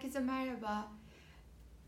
[0.00, 0.88] Herkese merhaba.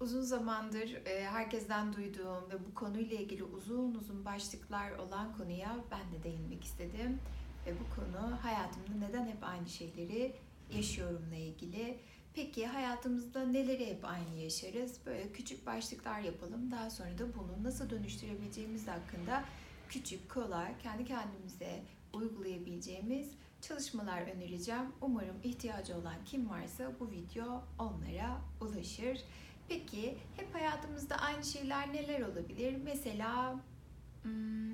[0.00, 6.12] Uzun zamandır e, herkesten duyduğum ve bu konuyla ilgili uzun uzun başlıklar olan konuya ben
[6.12, 7.18] de değinmek istedim.
[7.66, 10.36] Ve bu konu hayatımda neden hep aynı şeyleri
[10.76, 11.98] yaşıyorumla ilgili.
[12.34, 14.98] Peki hayatımızda neleri hep aynı yaşarız?
[15.06, 16.70] Böyle küçük başlıklar yapalım.
[16.70, 19.44] Daha sonra da bunu nasıl dönüştürebileceğimiz hakkında
[19.88, 21.82] küçük, kolay, kendi kendimize
[22.12, 23.30] uygulayabileceğimiz
[23.62, 24.86] çalışmalar önereceğim.
[25.00, 29.20] Umarım ihtiyacı olan kim varsa bu video onlara ulaşır.
[29.68, 32.76] Peki hep hayatımızda aynı şeyler neler olabilir?
[32.84, 33.60] Mesela
[34.22, 34.72] hmm,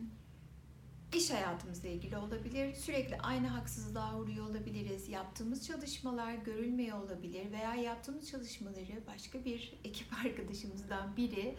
[1.15, 2.75] iş hayatımızla ilgili olabilir.
[2.75, 5.09] Sürekli aynı haksızlığa uğruyor olabiliriz.
[5.09, 11.57] Yaptığımız çalışmalar görülmüyor olabilir veya yaptığımız çalışmaları başka bir ekip arkadaşımızdan biri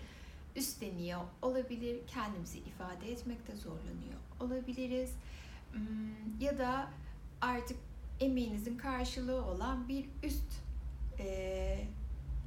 [0.56, 2.00] üstleniyor olabilir.
[2.08, 5.12] Kendimizi ifade etmekte zorlanıyor olabiliriz.
[5.74, 6.90] Hmm, ya da
[7.42, 7.78] artık
[8.20, 10.54] emeğinizin karşılığı olan bir üst
[11.20, 11.88] e,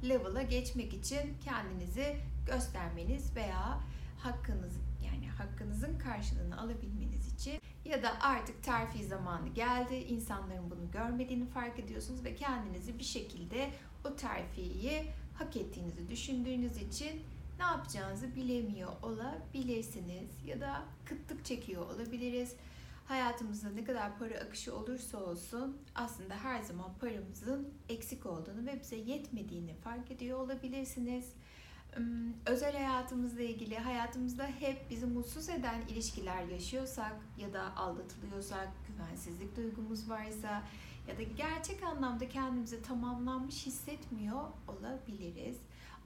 [0.09, 3.79] level'a geçmek için kendinizi göstermeniz veya
[4.19, 4.73] hakkınız
[5.05, 9.95] yani hakkınızın karşılığını alabilmeniz için ya da artık terfi zamanı geldi.
[9.95, 13.71] insanların bunu görmediğini fark ediyorsunuz ve kendinizi bir şekilde
[14.05, 17.21] o terfiyi hak ettiğinizi düşündüğünüz için
[17.59, 22.55] ne yapacağınızı bilemiyor olabilirsiniz ya da kıtlık çekiyor olabiliriz
[23.07, 28.95] hayatımızda ne kadar para akışı olursa olsun aslında her zaman paramızın eksik olduğunu ve bize
[28.95, 31.33] yetmediğini fark ediyor olabilirsiniz.
[32.45, 40.09] Özel hayatımızla ilgili hayatımızda hep bizi mutsuz eden ilişkiler yaşıyorsak ya da aldatılıyorsak, güvensizlik duygumuz
[40.09, 40.63] varsa
[41.07, 45.57] ya da gerçek anlamda kendimizi tamamlanmış hissetmiyor olabiliriz.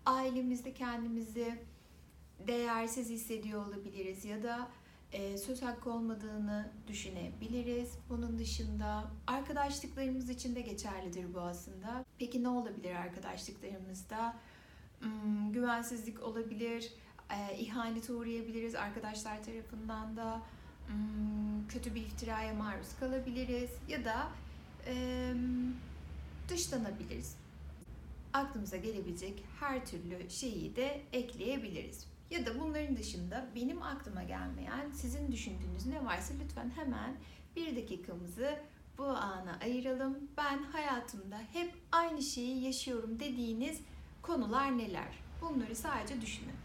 [0.05, 1.59] Ailemizde kendimizi
[2.47, 4.67] değersiz hissediyor olabiliriz ya da
[5.11, 7.91] e, söz hakkı olmadığını düşünebiliriz.
[8.09, 12.05] Bunun dışında arkadaşlıklarımız için de geçerlidir bu aslında.
[12.19, 14.35] Peki ne olabilir arkadaşlıklarımızda?
[14.99, 16.93] Hmm, güvensizlik olabilir,
[17.29, 20.41] e, ihanete uğrayabiliriz arkadaşlar tarafından da.
[20.87, 24.27] Hmm, kötü bir iftiraya maruz kalabiliriz ya da
[24.85, 25.33] e,
[26.49, 27.35] dışlanabiliriz.
[28.33, 32.07] Aklımıza gelebilecek her türlü şeyi de ekleyebiliriz.
[32.31, 37.15] Ya da bunların dışında benim aklıma gelmeyen, sizin düşündüğünüz ne varsa lütfen hemen
[37.55, 38.59] bir dakikamızı
[38.97, 40.17] bu ana ayıralım.
[40.37, 43.81] Ben hayatımda hep aynı şeyi yaşıyorum dediğiniz
[44.21, 45.19] konular neler?
[45.41, 46.55] Bunları sadece düşünün.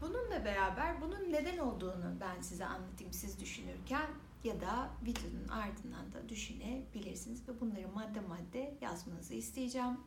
[0.00, 4.10] Bununla beraber bunun neden olduğunu ben size anlatayım siz düşünürken
[4.44, 10.00] ya da videonun ardından da düşünebilirsiniz ve bunları madde madde yazmanızı isteyeceğim.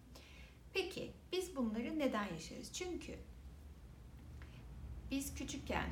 [0.73, 2.73] Peki biz bunları neden yaşarız?
[2.73, 3.15] Çünkü
[5.13, 5.89] biz küçükken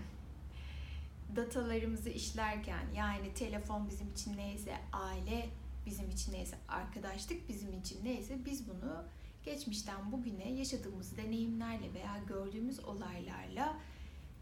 [1.36, 5.50] datalarımızı işlerken yani telefon bizim için neyse, aile
[5.86, 9.04] bizim için neyse, arkadaşlık bizim için neyse biz bunu
[9.46, 13.78] geçmişten bugüne yaşadığımız deneyimlerle veya gördüğümüz olaylarla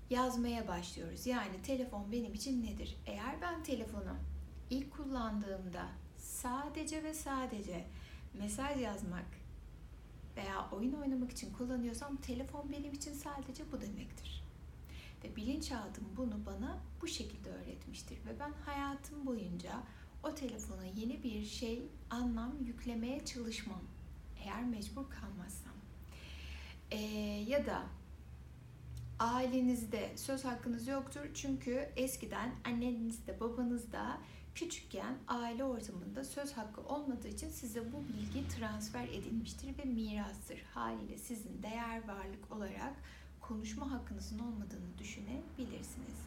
[0.09, 1.27] yazmaya başlıyoruz.
[1.27, 2.97] Yani telefon benim için nedir?
[3.05, 4.15] Eğer ben telefonu
[4.69, 5.87] ilk kullandığımda
[6.17, 7.85] sadece ve sadece
[8.33, 9.27] mesaj yazmak
[10.37, 14.48] veya oyun oynamak için kullanıyorsam telefon benim için sadece bu demektir.
[15.23, 18.15] Ve bilinçaltım bunu bana bu şekilde öğretmiştir.
[18.25, 19.83] Ve ben hayatım boyunca
[20.23, 23.81] o telefona yeni bir şey, anlam yüklemeye çalışmam.
[24.43, 25.73] Eğer mecbur kalmazsam.
[26.91, 26.97] Ee,
[27.47, 27.83] ya da
[29.19, 31.21] ailenizde söz hakkınız yoktur.
[31.33, 34.17] Çünkü eskiden annenizde, babanızda
[34.55, 40.61] küçükken aile ortamında söz hakkı olmadığı için size bu bilgi transfer edilmiştir ve mirastır.
[40.73, 42.93] Haliyle sizin değer varlık olarak
[43.49, 46.19] konuşma hakkınızın olmadığını düşünebilirsiniz.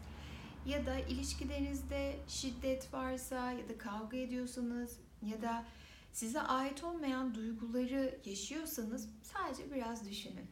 [0.67, 5.65] Ya da ilişkilerinizde şiddet varsa ya da kavga ediyorsanız ya da
[6.13, 10.47] size ait olmayan duyguları yaşıyorsanız sadece biraz düşünün.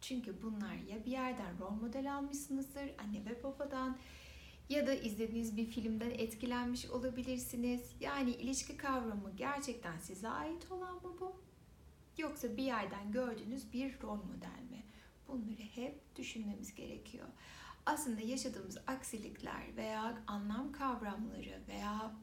[0.00, 3.98] Çünkü bunlar ya bir yerden rol model almışsınızdır, anne ve babadan
[4.68, 7.82] ya da izlediğiniz bir filmden etkilenmiş olabilirsiniz.
[8.00, 11.36] Yani ilişki kavramı gerçekten size ait olan mı bu?
[12.18, 14.82] Yoksa bir yerden gördüğünüz bir rol model mi?
[15.32, 17.26] Bunları hep düşünmemiz gerekiyor.
[17.86, 22.14] Aslında yaşadığımız aksilikler veya anlam kavramları veya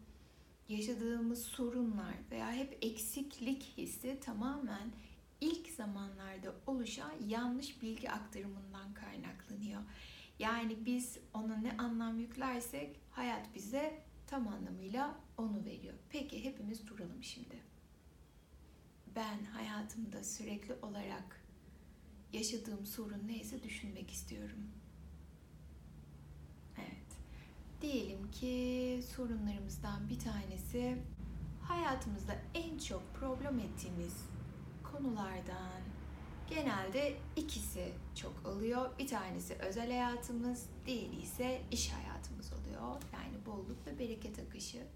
[0.70, 4.92] yaşadığımız sorunlar veya hep eksiklik hissi tamamen
[5.42, 9.82] ilk zamanlarda oluşan yanlış bilgi aktarımından kaynaklanıyor.
[10.40, 15.96] Yani biz ona ne anlam yüklersek hayat bize tam anlamıyla onu veriyor.
[16.10, 17.64] Peki hepimiz duralım şimdi.
[19.16, 21.39] Ben hayatımda sürekli olarak
[22.34, 24.68] yaşadığım sorun neyse düşünmek istiyorum.
[26.78, 27.10] Evet.
[27.82, 30.98] Diyelim ki sorunlarımızdan bir tanesi
[31.62, 34.16] hayatımızda en çok problem ettiğimiz
[34.84, 35.82] konulardan
[36.50, 38.98] genelde ikisi çok oluyor.
[39.00, 43.02] Bir tanesi özel hayatımız, diğeri ise iş hayatımız oluyor.
[43.14, 44.88] Yani bolluk ve bereket akışı.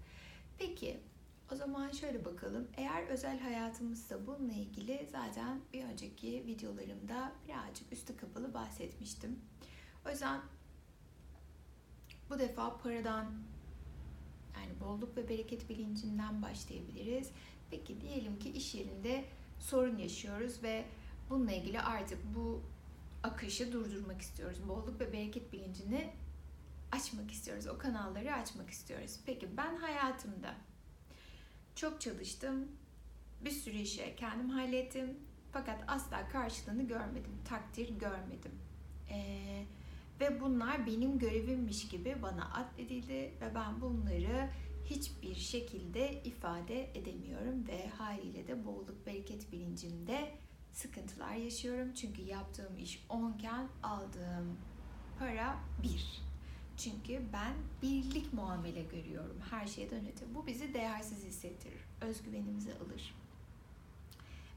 [0.58, 1.00] Peki
[1.74, 2.68] zaman şöyle bakalım.
[2.76, 9.40] Eğer özel hayatımızsa bununla ilgili zaten bir önceki videolarımda birazcık üstü kapalı bahsetmiştim.
[10.06, 10.40] O yüzden
[12.30, 13.32] bu defa paradan
[14.56, 17.30] yani bolluk ve bereket bilincinden başlayabiliriz.
[17.70, 19.24] Peki diyelim ki iş yerinde
[19.58, 20.84] sorun yaşıyoruz ve
[21.30, 22.62] bununla ilgili artık bu
[23.22, 24.68] akışı durdurmak istiyoruz.
[24.68, 26.12] Bolluk ve bereket bilincini
[26.92, 27.66] açmak istiyoruz.
[27.66, 29.20] O kanalları açmak istiyoruz.
[29.26, 30.54] Peki ben hayatımda
[31.74, 32.68] çok çalıştım.
[33.44, 35.18] Bir sürü işe kendim hallettim.
[35.52, 37.32] Fakat asla karşılığını görmedim.
[37.48, 38.52] Takdir görmedim.
[39.10, 39.64] Ee,
[40.20, 44.50] ve bunlar benim görevimmiş gibi bana atfedildi ve ben bunları
[44.84, 50.34] hiçbir şekilde ifade edemiyorum ve haliyle de bolluk bereket bilincimde
[50.72, 51.94] sıkıntılar yaşıyorum.
[51.94, 54.58] Çünkü yaptığım iş 10 iken aldığım
[55.18, 56.22] para 1.
[56.76, 60.34] Çünkü ben birlik muamele görüyorum her şeyden öte.
[60.34, 61.80] Bu bizi değersiz hissettirir.
[62.00, 63.14] Özgüvenimizi alır.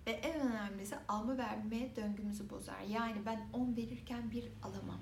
[0.08, 2.82] Ve en önemlisi alma verme döngümüzü bozar.
[2.82, 5.00] Yani ben 10 verirken bir alamam.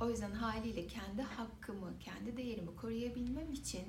[0.00, 3.84] O yüzden haliyle kendi hakkımı, kendi değerimi koruyabilmem için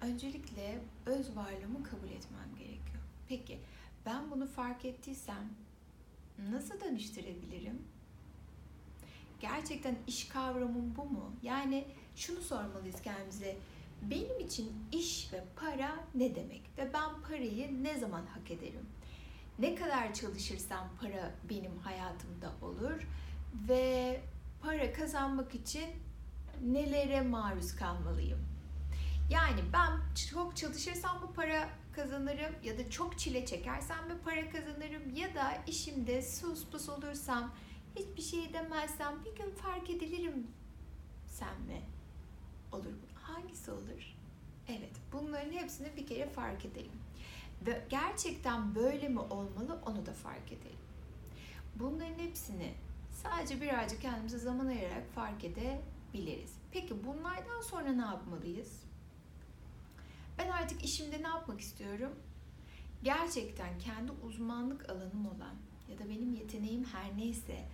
[0.00, 3.02] öncelikle öz varlığımı kabul etmem gerekiyor.
[3.28, 3.58] Peki
[4.06, 5.48] ben bunu fark ettiysem
[6.50, 7.82] nasıl dönüştürebilirim?
[9.42, 11.32] Gerçekten iş kavramım bu mu?
[11.42, 11.84] Yani
[12.16, 13.56] şunu sormalıyız kendimize.
[14.02, 16.62] Benim için iş ve para ne demek?
[16.78, 18.86] Ve ben parayı ne zaman hak ederim?
[19.58, 23.08] Ne kadar çalışırsam para benim hayatımda olur
[23.68, 24.20] ve
[24.60, 25.90] para kazanmak için
[26.64, 28.40] nelere maruz kalmalıyım?
[29.30, 29.90] Yani ben
[30.30, 35.52] çok çalışırsam bu para kazanırım ya da çok çile çekersem bir para kazanırım ya da
[35.66, 37.52] işimde sus pus olursam
[37.96, 40.46] hiçbir şey demezsem bir gün fark edilirim
[41.26, 41.82] sen mi?
[42.72, 42.92] Olur
[43.22, 44.16] Hangisi olur?
[44.68, 46.92] Evet bunların hepsini bir kere fark edelim.
[47.66, 50.78] Ve gerçekten böyle mi olmalı onu da fark edelim.
[51.76, 52.74] Bunların hepsini
[53.10, 56.52] sadece birazcık kendimize zaman ayırarak fark edebiliriz.
[56.72, 58.82] Peki bunlardan sonra ne yapmalıyız?
[60.38, 62.12] Ben artık işimde ne yapmak istiyorum?
[63.02, 65.54] Gerçekten kendi uzmanlık alanım olan
[65.90, 67.68] ya da benim yeteneğim her neyse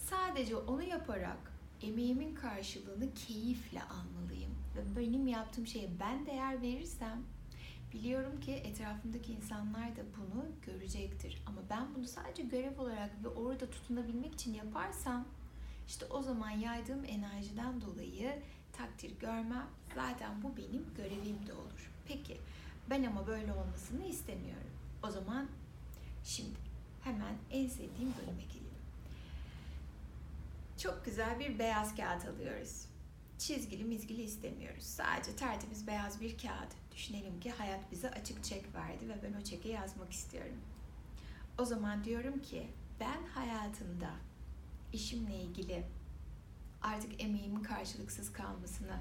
[0.00, 1.52] sadece onu yaparak
[1.82, 4.50] emeğimin karşılığını keyifle almalıyım.
[4.76, 7.22] Ve benim yaptığım şeye ben değer verirsem
[7.92, 11.42] biliyorum ki etrafımdaki insanlar da bunu görecektir.
[11.46, 15.24] Ama ben bunu sadece görev olarak ve orada tutunabilmek için yaparsam
[15.88, 18.42] işte o zaman yaydığım enerjiden dolayı
[18.72, 21.90] takdir görmem zaten bu benim görevim de olur.
[22.08, 22.40] Peki
[22.90, 24.70] ben ama böyle olmasını istemiyorum.
[25.02, 25.48] O zaman
[26.24, 26.58] şimdi
[27.04, 28.79] hemen en sevdiğim bölüme gelelim.
[30.82, 32.84] Çok güzel bir beyaz kağıt alıyoruz.
[33.38, 34.84] Çizgili mizgili istemiyoruz.
[34.84, 36.72] Sadece tertemiz beyaz bir kağıt.
[36.92, 40.56] Düşünelim ki hayat bize açık çek verdi ve ben o çeke yazmak istiyorum.
[41.58, 42.66] O zaman diyorum ki
[43.00, 44.10] ben hayatımda
[44.92, 45.84] işimle ilgili
[46.82, 49.00] artık emeğimin karşılıksız kalmasını,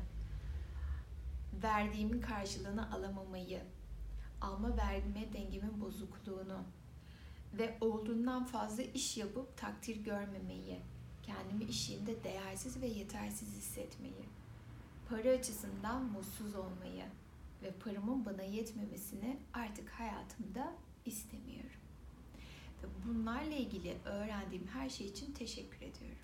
[1.64, 3.62] verdiğimin karşılığını alamamayı,
[4.42, 6.64] alma verme dengemin bozukluğunu
[7.54, 10.82] ve olduğundan fazla iş yapıp takdir görmemeyi,
[11.30, 14.26] kendimi iş yerinde değersiz ve yetersiz hissetmeyi,
[15.10, 17.06] para açısından mutsuz olmayı
[17.64, 20.74] ve paramın bana yetmemesini artık hayatımda
[21.06, 21.80] istemiyorum.
[22.84, 26.18] Ve bunlarla ilgili öğrendiğim her şey için teşekkür ediyorum.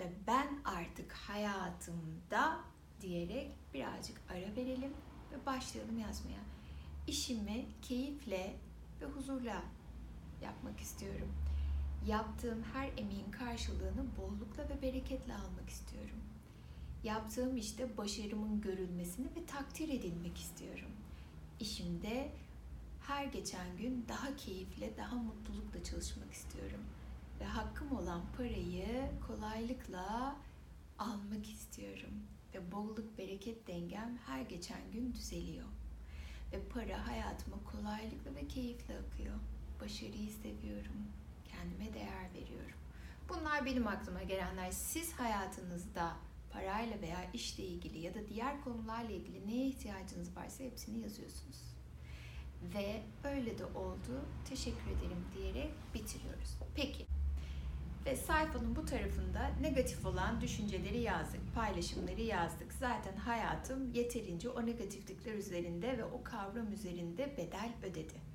[0.00, 2.60] Ve ben artık hayatımda
[3.00, 4.92] diyerek birazcık ara verelim
[5.32, 6.40] ve başlayalım yazmaya.
[7.06, 8.56] İşimi keyifle
[9.00, 9.62] ve huzurla
[10.42, 11.32] yapmak istiyorum.
[12.06, 16.20] Yaptığım her emeğin karşılığını bollukla ve bereketle almak istiyorum.
[17.04, 20.90] Yaptığım işte başarımın görülmesini ve takdir edilmek istiyorum.
[21.60, 22.32] İşimde
[23.00, 26.80] her geçen gün daha keyifle, daha mutlulukla çalışmak istiyorum.
[27.40, 30.36] Ve hakkım olan parayı kolaylıkla
[30.98, 32.12] almak istiyorum.
[32.54, 35.66] Ve bolluk bereket dengem her geçen gün düzeliyor.
[36.52, 39.36] Ve para hayatıma kolaylıkla ve keyifle akıyor.
[39.80, 41.19] Başarıyı seviyorum.
[41.60, 42.78] Kendime değer veriyorum.
[43.28, 44.70] Bunlar benim aklıma gelenler.
[44.70, 46.16] Siz hayatınızda
[46.52, 51.56] parayla veya işle ilgili ya da diğer konularla ilgili neye ihtiyacınız varsa hepsini yazıyorsunuz.
[52.74, 54.24] Ve öyle de oldu.
[54.48, 56.56] Teşekkür ederim diyerek bitiriyoruz.
[56.74, 57.06] Peki.
[58.06, 62.72] Ve sayfanın bu tarafında negatif olan düşünceleri yazdık, paylaşımları yazdık.
[62.72, 68.29] Zaten hayatım yeterince o negatiflikler üzerinde ve o kavram üzerinde bedel ödedi.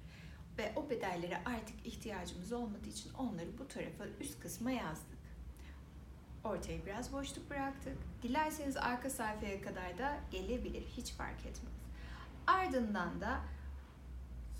[0.57, 5.15] Ve o bedellere artık ihtiyacımız olmadığı için onları bu tarafa üst kısma yazdık.
[6.43, 7.97] Ortaya biraz boşluk bıraktık.
[8.23, 10.83] Dilerseniz arka sayfaya kadar da gelebilir.
[10.97, 11.73] Hiç fark etmez.
[12.47, 13.41] Ardından da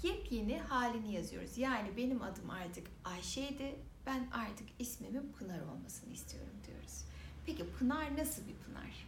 [0.04, 1.58] yepyeni halini yazıyoruz.
[1.58, 3.75] Yani benim adım artık Ayşe'ydi.
[4.06, 7.06] Ben artık ismimin Pınar olmasını istiyorum diyoruz.
[7.46, 9.08] Peki Pınar nasıl bir Pınar?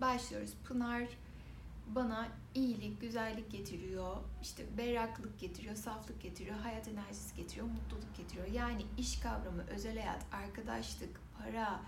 [0.00, 0.52] Başlıyoruz.
[0.68, 1.08] Pınar
[1.94, 8.46] bana iyilik, güzellik getiriyor, işte berraklık getiriyor, saflık getiriyor, hayat enerjisi getiriyor, mutluluk getiriyor.
[8.46, 11.80] Yani iş kavramı, özel hayat, arkadaşlık, para,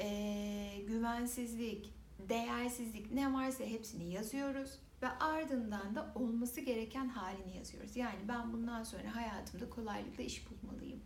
[0.00, 1.92] ee, güvensizlik,
[2.28, 4.70] değersizlik ne varsa hepsini yazıyoruz
[5.02, 7.96] ve ardından da olması gereken halini yazıyoruz.
[7.96, 11.00] Yani ben bundan sonra hayatımda kolaylıkla iş bulmalıyım.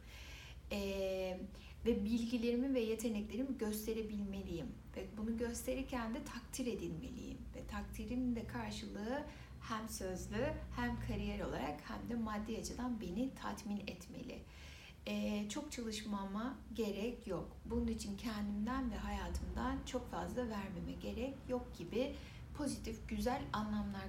[0.73, 1.41] Ee,
[1.87, 4.67] ve bilgilerimi ve yeteneklerimi gösterebilmeliyim.
[4.97, 7.39] Ve bunu gösterirken de takdir edilmeliyim.
[7.57, 9.23] Ve takdirimin de karşılığı
[9.61, 14.39] hem sözlü hem kariyer olarak hem de maddi açıdan beni tatmin etmeli.
[15.07, 17.57] Ee, çok çalışmama gerek yok.
[17.65, 22.15] Bunun için kendimden ve hayatımdan çok fazla vermeme gerek yok gibi
[22.55, 24.05] pozitif, güzel anlamlar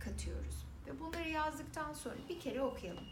[0.00, 0.66] katıyoruz.
[0.86, 3.04] Ve bunları yazdıktan sonra bir kere okuyalım.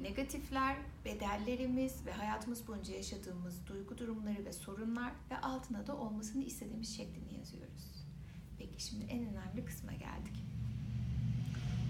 [0.00, 6.96] Negatifler, bedellerimiz ve hayatımız boyunca yaşadığımız duygu durumları ve sorunlar ve altına da olmasını istediğimiz
[6.96, 8.06] şeklini yazıyoruz.
[8.58, 10.44] Peki şimdi en önemli kısma geldik.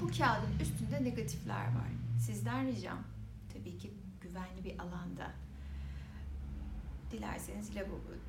[0.00, 1.88] Bu kağıdın üstünde negatifler var.
[2.20, 3.04] Sizden ricam
[3.52, 5.32] tabii ki güvenli bir alanda
[7.10, 8.20] dilerseniz lavabonun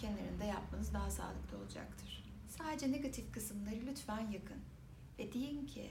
[0.00, 2.24] kenarında yapmanız daha sağlıklı olacaktır.
[2.48, 4.58] Sadece negatif kısımları lütfen yakın.
[5.18, 5.90] Ve deyin ki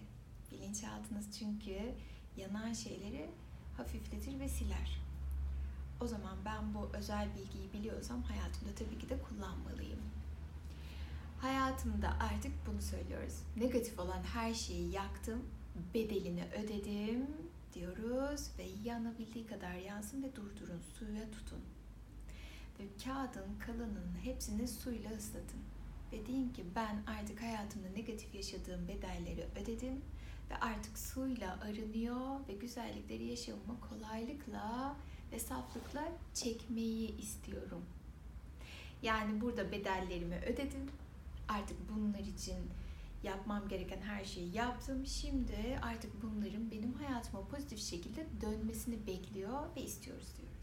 [0.51, 1.95] bilinçaltınız çünkü
[2.37, 3.29] yanan şeyleri
[3.77, 5.01] hafifletir ve siler.
[6.01, 9.99] O zaman ben bu özel bilgiyi biliyorsam hayatımda tabii ki de kullanmalıyım.
[11.41, 13.33] Hayatımda artık bunu söylüyoruz.
[13.57, 15.45] Negatif olan her şeyi yaktım,
[15.93, 17.27] bedelini ödedim
[17.73, 21.59] diyoruz ve yanabildiği kadar yansın ve durdurun, suya tutun.
[22.79, 25.59] Ve kağıdın kalanının hepsini suyla ıslatın.
[26.11, 30.01] Ve deyin ki ben artık hayatımda negatif yaşadığım bedelleri ödedim
[30.49, 34.95] ve artık suyla arınıyor ve güzellikleri yaşamama kolaylıkla
[35.31, 37.85] ve saflıkla çekmeyi istiyorum.
[39.01, 40.91] Yani burada bedellerimi ödedim.
[41.47, 42.57] Artık bunlar için
[43.23, 45.05] yapmam gereken her şeyi yaptım.
[45.05, 50.57] Şimdi artık bunların benim hayatıma pozitif şekilde dönmesini bekliyor ve istiyoruz diyoruz.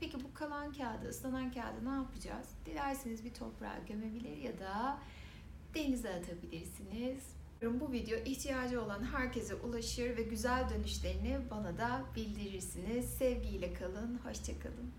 [0.00, 2.48] Peki bu kalan kağıdı, ıslanan kağıdı ne yapacağız?
[2.66, 4.98] Dilerseniz bir toprağa gömebilir ya da
[5.74, 7.39] denize atabilirsiniz.
[7.62, 13.10] Bu video ihtiyacı olan herkese ulaşır ve güzel dönüşlerini bana da bildirirsiniz.
[13.10, 14.92] Sevgiyle kalın, hoşçakalın.